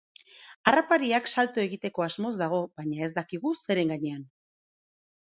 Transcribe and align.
Harrapariak 0.69 1.27
salto 1.33 1.61
egiteko 1.63 2.05
asmoz 2.05 2.31
dago 2.39 2.63
baina 2.81 3.05
ez 3.09 3.11
dakigu 3.19 3.53
zeren 3.61 3.93
gainean. 3.95 4.25